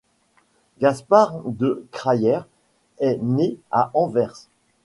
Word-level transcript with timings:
Gaspard 0.79 1.43
de 1.45 1.85
Crayer 1.91 2.39
est 2.97 3.19
né 3.21 3.59
à 3.69 3.91
Anvers. 3.93 4.47